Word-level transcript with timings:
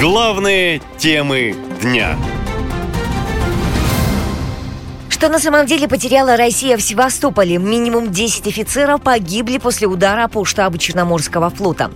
Главные 0.00 0.82
темы 0.98 1.54
дня. 1.80 2.18
Что 5.08 5.28
на 5.28 5.38
самом 5.38 5.66
деле 5.66 5.86
потеряла 5.86 6.36
Россия 6.36 6.76
в 6.76 6.82
Севастополе? 6.82 7.58
Минимум 7.58 8.10
10 8.10 8.48
офицеров 8.48 9.02
погибли 9.02 9.58
после 9.58 9.86
удара 9.86 10.26
по 10.26 10.44
штабу 10.44 10.78
Черноморского 10.78 11.48
флота. 11.48 11.92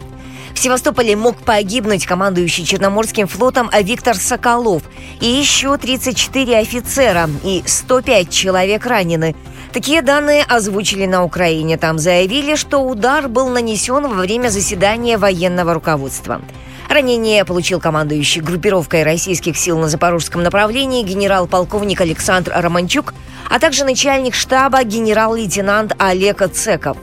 В 0.55 0.61
Севастополе 0.61 1.17
мог 1.17 1.39
погибнуть 1.39 2.07
командующий 2.07 2.65
Черноморским 2.65 3.27
флотом 3.27 3.69
Виктор 3.83 4.15
Соколов 4.15 4.85
и 5.21 5.27
еще 5.27 5.77
34 5.77 6.57
офицера 6.57 7.29
и 7.45 7.65
105 7.67 8.31
человек 8.31 8.87
ранены. 8.87 9.35
Такие 9.73 10.03
данные 10.03 10.45
озвучили 10.45 11.05
на 11.05 11.25
Украине. 11.25 11.77
Там 11.77 11.99
заявили, 11.99 12.55
что 12.55 12.79
удар 12.79 13.29
был 13.29 13.49
нанесен 13.49 14.07
во 14.07 14.15
время 14.15 14.49
заседания 14.51 15.19
военного 15.19 15.75
руководства. 15.75 16.41
Ранение 16.89 17.45
получил 17.45 17.81
командующий 17.81 18.41
группировкой 18.41 19.03
российских 19.03 19.59
сил 19.59 19.79
на 19.79 19.89
запорожском 19.89 20.43
направлении 20.43 21.03
генерал-полковник 21.03 22.01
Александр 22.01 22.53
Романчук, 22.57 23.13
а 23.51 23.59
также 23.59 23.85
начальник 23.85 24.35
штаба 24.35 24.83
генерал-лейтенант 24.85 25.95
Олег 25.99 26.51
Цеков. 26.51 26.97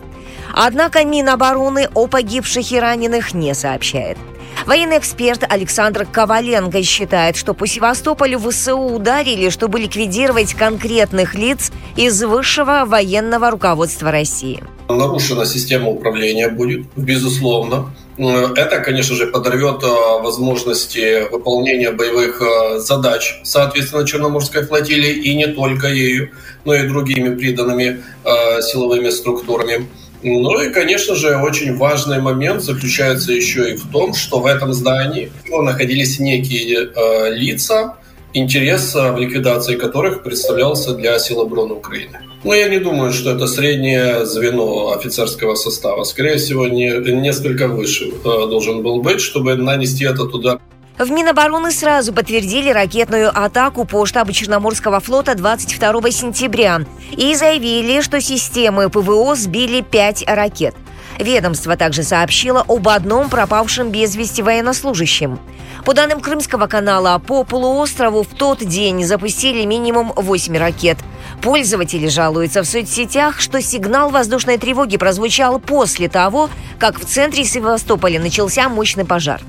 Однако 0.53 1.03
Минобороны 1.05 1.89
о 1.93 2.07
погибших 2.07 2.71
и 2.71 2.79
раненых 2.79 3.33
не 3.33 3.53
сообщает. 3.53 4.17
Военный 4.65 4.97
эксперт 4.97 5.43
Александр 5.47 6.07
Коваленко 6.11 6.81
считает, 6.81 7.35
что 7.35 7.53
по 7.53 7.67
Севастополю 7.67 8.39
ВСУ 8.39 8.77
ударили, 8.77 9.49
чтобы 9.49 9.79
ликвидировать 9.79 10.55
конкретных 10.55 11.35
лиц 11.35 11.71
из 11.95 12.23
высшего 12.23 12.85
военного 12.87 13.51
руководства 13.51 14.11
России. 14.11 14.63
Нарушена 14.89 15.45
система 15.45 15.89
управления 15.89 16.49
будет, 16.49 16.87
безусловно. 16.95 17.93
Это, 18.17 18.79
конечно 18.79 19.13
же, 19.13 19.27
подорвет 19.27 19.83
э, 19.83 19.87
возможности 20.21 21.29
выполнения 21.29 21.91
боевых 21.91 22.41
э, 22.41 22.79
задач, 22.79 23.41
соответственно, 23.43 24.07
Черноморской 24.07 24.65
флотилии, 24.65 25.11
и 25.11 25.35
не 25.35 25.47
только 25.47 25.87
ею, 25.87 26.31
но 26.63 26.73
и 26.73 26.87
другими 26.87 27.35
приданными 27.35 28.03
э, 28.23 28.61
силовыми 28.61 29.09
структурами. 29.09 29.89
Ну 30.23 30.59
и, 30.61 30.69
конечно 30.69 31.13
же, 31.13 31.37
очень 31.37 31.75
важный 31.75 32.21
момент 32.21 32.63
заключается 32.63 33.33
еще 33.33 33.73
и 33.73 33.75
в 33.75 33.91
том, 33.91 34.13
что 34.13 34.39
в 34.39 34.45
этом 34.45 34.73
здании 34.73 35.31
находились 35.51 36.17
некие 36.17 36.87
э, 36.87 37.33
лица, 37.33 37.97
интерес 38.35 38.93
в 38.93 39.17
ликвидации 39.17 39.75
которых 39.75 40.23
представлялся 40.23 40.93
для 40.93 41.17
сил 41.19 41.41
обороны 41.41 41.73
Украины. 41.73 42.19
Но 42.43 42.53
я 42.53 42.69
не 42.69 42.79
думаю, 42.79 43.11
что 43.11 43.31
это 43.31 43.47
среднее 43.47 44.25
звено 44.25 44.91
офицерского 44.91 45.55
состава. 45.55 46.03
Скорее 46.03 46.37
всего, 46.37 46.67
не, 46.67 46.89
несколько 47.11 47.67
выше 47.67 48.05
э, 48.05 48.23
должен 48.23 48.83
был 48.83 49.01
быть, 49.01 49.19
чтобы 49.19 49.55
нанести 49.55 50.05
этот 50.05 50.33
удар. 50.35 50.59
В 50.97 51.11
Минобороны 51.11 51.71
сразу 51.71 52.13
подтвердили 52.13 52.69
ракетную 52.69 53.29
атаку 53.33 53.85
по 53.85 54.05
штабу 54.05 54.31
Черноморского 54.31 54.99
флота 54.99 55.35
22 55.35 56.11
сентября 56.11 56.85
и 57.17 57.35
заявили, 57.35 58.01
что 58.01 58.21
системы 58.21 58.89
ПВО 58.89 59.35
сбили 59.35 59.81
пять 59.81 60.23
ракет. 60.27 60.75
Ведомство 61.19 61.77
также 61.77 62.03
сообщило 62.03 62.63
об 62.67 62.87
одном 62.87 63.29
пропавшем 63.29 63.89
без 63.89 64.15
вести 64.15 64.41
военнослужащем. 64.41 65.39
По 65.85 65.93
данным 65.93 66.19
Крымского 66.19 66.67
канала, 66.67 67.19
по 67.19 67.43
полуострову 67.43 68.23
в 68.23 68.33
тот 68.33 68.59
день 68.59 69.03
запустили 69.03 69.65
минимум 69.65 70.13
8 70.15 70.57
ракет. 70.57 70.97
Пользователи 71.41 72.07
жалуются 72.07 72.63
в 72.63 72.65
соцсетях, 72.65 73.39
что 73.39 73.61
сигнал 73.61 74.09
воздушной 74.09 74.57
тревоги 74.57 74.97
прозвучал 74.97 75.59
после 75.59 76.09
того, 76.09 76.49
как 76.79 76.99
в 76.99 77.05
центре 77.05 77.43
Севастополя 77.43 78.19
начался 78.19 78.67
мощный 78.67 79.05
пожар. 79.05 79.41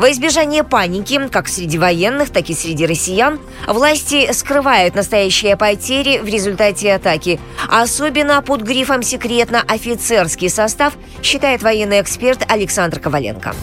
Во 0.00 0.10
избежание 0.10 0.64
паники, 0.64 1.28
как 1.28 1.46
среди 1.46 1.76
военных, 1.76 2.30
так 2.30 2.48
и 2.48 2.54
среди 2.54 2.86
россиян, 2.86 3.38
власти 3.68 4.32
скрывают 4.32 4.94
настоящие 4.94 5.58
потери 5.58 6.16
в 6.20 6.26
результате 6.26 6.94
атаки. 6.94 7.38
Особенно 7.68 8.40
под 8.40 8.62
грифом 8.62 9.02
«секретно 9.02 9.60
офицерский 9.60 10.48
состав», 10.48 10.94
считает 11.22 11.62
военный 11.62 12.00
эксперт 12.00 12.50
Александр 12.50 12.98
Коваленко 12.98 13.54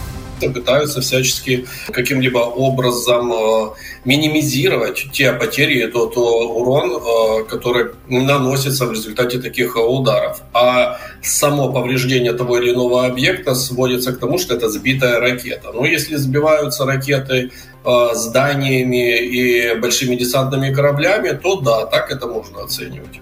пытаются 0.46 1.00
всячески 1.00 1.66
каким-либо 1.92 2.38
образом 2.38 3.32
э, 3.32 3.70
минимизировать 4.04 5.06
те 5.12 5.32
потери, 5.32 5.86
тот 5.86 6.16
урон, 6.16 6.92
э, 6.92 7.44
который 7.44 7.90
наносится 8.08 8.86
в 8.86 8.92
результате 8.92 9.38
таких 9.38 9.76
ударов. 9.76 10.42
А 10.52 10.98
само 11.22 11.72
повреждение 11.72 12.32
того 12.32 12.58
или 12.58 12.72
иного 12.72 13.06
объекта 13.06 13.54
сводится 13.54 14.12
к 14.12 14.18
тому, 14.18 14.38
что 14.38 14.54
это 14.54 14.68
сбитая 14.68 15.20
ракета. 15.20 15.72
Но 15.72 15.84
если 15.86 16.16
сбиваются 16.16 16.84
ракеты 16.84 17.50
э, 17.84 18.08
зданиями 18.14 19.18
и 19.18 19.74
большими 19.74 20.16
десантными 20.16 20.72
кораблями, 20.72 21.30
то 21.30 21.60
да, 21.60 21.86
так 21.86 22.10
это 22.10 22.26
можно 22.26 22.62
оценивать. 22.62 23.20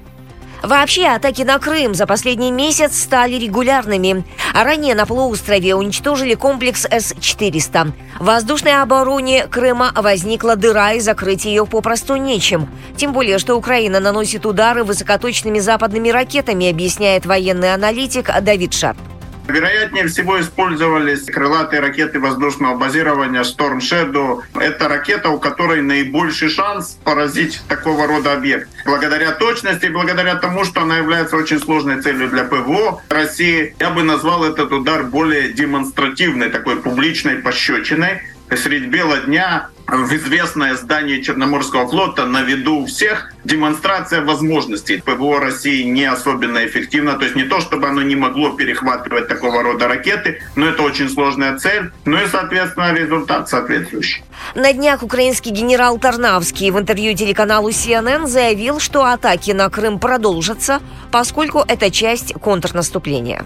Вообще, 0.67 1.07
атаки 1.07 1.43
на 1.43 1.61
Крым 1.61 1.95
за 1.95 2.09
последний 2.09 2.51
месяц 2.51 3.01
стали 3.01 3.37
регулярными. 3.37 4.25
А 4.53 4.65
ранее 4.65 4.97
на 4.97 5.07
полуострове 5.07 5.77
уничтожили 5.77 6.35
комплекс 6.35 6.85
С-400. 6.91 7.93
В 8.19 8.25
воздушной 8.25 8.83
обороне 8.83 9.47
Крыма 9.47 9.93
возникла 9.95 10.57
дыра, 10.57 10.95
и 10.95 10.99
закрыть 10.99 11.45
ее 11.45 11.67
попросту 11.67 12.17
нечем. 12.17 12.69
Тем 12.97 13.13
более, 13.13 13.39
что 13.39 13.55
Украина 13.55 14.01
наносит 14.01 14.45
удары 14.45 14.83
высокоточными 14.83 15.61
западными 15.61 16.09
ракетами, 16.09 16.69
объясняет 16.69 17.27
военный 17.27 17.73
аналитик 17.73 18.29
Давид 18.43 18.75
Шарп. 18.75 18.99
Вероятнее 19.49 20.09
всего 20.09 20.41
использовались 20.41 21.25
крылатые 21.27 21.81
ракеты 21.81 22.19
воздушного 22.19 22.77
базирования 22.77 23.43
Storm 23.43 23.79
Shadow. 23.79 24.43
Это 24.55 24.89
ракета, 24.89 25.31
у 25.31 25.39
которой 25.39 25.83
наибольший 25.83 26.49
шанс 26.49 26.99
поразить 27.05 27.61
такого 27.69 28.07
рода 28.09 28.33
объект. 28.33 28.69
Благодаря 28.85 29.33
точности, 29.33 29.87
благодаря 29.87 30.35
тому, 30.35 30.65
что 30.65 30.83
она 30.83 30.99
является 30.99 31.37
очень 31.37 31.61
сложной 31.61 32.03
целью 32.03 32.29
для 32.29 32.45
ПВО 32.45 33.03
России, 33.09 33.75
я 33.79 33.91
бы 33.91 34.03
назвал 34.03 34.45
этот 34.45 34.73
удар 34.73 35.05
более 35.05 35.53
демонстративной, 35.53 36.51
такой 36.51 36.77
публичной 36.77 37.37
пощечиной. 37.37 38.23
Средь 38.55 38.87
бела 38.87 39.19
дня 39.19 39.69
в 39.89 40.15
известное 40.15 40.77
здание 40.77 41.21
Черноморского 41.21 41.89
флота 41.89 42.27
на 42.27 42.43
виду 42.43 42.77
у 42.77 42.87
всех 42.87 43.33
демонстрация 43.45 44.23
возможностей. 44.23 45.03
ПВО 45.05 45.41
России 45.41 45.83
не 45.83 46.05
особенно 46.05 46.65
эффективно. 46.65 47.15
То 47.15 47.25
есть 47.25 47.35
не 47.35 47.43
то, 47.43 47.61
чтобы 47.61 47.89
оно 47.89 48.03
не 48.03 48.15
могло 48.15 48.51
перехватывать 48.51 49.27
такого 49.27 49.63
рода 49.63 49.89
ракеты, 49.89 50.41
но 50.55 50.67
это 50.67 50.83
очень 50.83 51.09
сложная 51.09 51.59
цель. 51.59 51.91
Ну 52.05 52.23
и, 52.23 52.27
соответственно, 52.27 52.95
результат 52.95 53.49
соответствующий. 53.49 54.23
На 54.55 54.73
днях 54.73 55.03
украинский 55.03 55.51
генерал 55.51 55.99
Тарнавский 55.99 56.71
в 56.71 56.79
интервью 56.79 57.17
телеканалу 57.17 57.71
CNN 57.71 58.27
заявил, 58.27 58.79
что 58.79 59.05
атаки 59.05 59.51
на 59.51 59.69
Крым 59.71 59.99
продолжатся, 59.99 60.81
поскольку 61.11 61.65
это 61.67 61.91
часть 61.91 62.33
контрнаступления. 62.35 63.45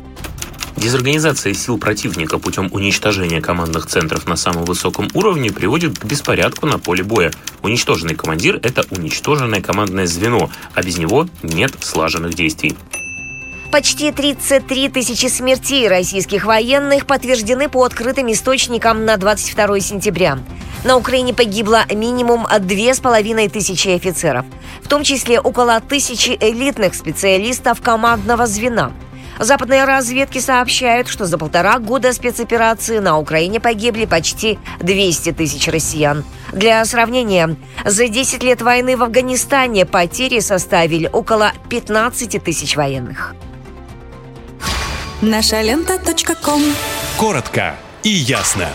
Дезорганизация 0.80 1.52
сил 1.52 1.76
противника 1.76 2.38
путем 2.38 2.70
уничтожения 2.72 3.42
командных 3.42 3.84
центров 3.84 4.26
на 4.26 4.36
самом 4.36 4.64
высоком 4.64 5.10
уровне 5.12 5.52
приводит 5.52 5.98
к 5.98 6.06
беспорядку 6.06 6.64
на 6.64 6.78
поле 6.78 7.02
боя. 7.02 7.30
Уничтоженный 7.60 8.14
командир– 8.14 8.58
это 8.62 8.86
уничтоженное 8.90 9.60
командное 9.60 10.06
звено, 10.06 10.48
а 10.72 10.82
без 10.82 10.96
него 10.96 11.28
нет 11.42 11.72
слаженных 11.82 12.32
действий. 12.32 12.78
Почти 13.70 14.10
33 14.10 14.88
тысячи 14.88 15.26
смертей 15.26 15.86
российских 15.86 16.46
военных 16.46 17.04
подтверждены 17.04 17.68
по 17.68 17.84
открытым 17.84 18.32
источникам 18.32 19.04
на 19.04 19.18
22 19.18 19.80
сентября. 19.80 20.38
На 20.84 20.96
Украине 20.96 21.34
погибло 21.34 21.84
минимум 21.92 22.46
две 22.60 22.94
с 22.94 23.00
половиной 23.00 23.50
тысячи 23.50 23.88
офицеров, 23.88 24.46
в 24.82 24.88
том 24.88 25.04
числе 25.04 25.40
около 25.40 25.78
тысячи 25.82 26.38
элитных 26.40 26.94
специалистов 26.94 27.82
командного 27.82 28.46
звена– 28.46 28.94
Западные 29.40 29.84
разведки 29.84 30.38
сообщают, 30.38 31.08
что 31.08 31.24
за 31.24 31.38
полтора 31.38 31.78
года 31.78 32.12
спецоперации 32.12 32.98
на 32.98 33.18
Украине 33.18 33.58
погибли 33.58 34.04
почти 34.04 34.58
200 34.80 35.32
тысяч 35.32 35.66
россиян. 35.66 36.24
Для 36.52 36.84
сравнения, 36.84 37.56
за 37.86 38.08
10 38.08 38.42
лет 38.42 38.60
войны 38.60 38.98
в 38.98 39.02
Афганистане 39.02 39.86
потери 39.86 40.40
составили 40.40 41.08
около 41.10 41.52
15 41.70 42.44
тысяч 42.44 42.76
военных. 42.76 43.34
Наша 45.22 45.62
лента. 45.62 45.98
Коротко 47.16 47.76
и 48.02 48.10
ясно. 48.10 48.68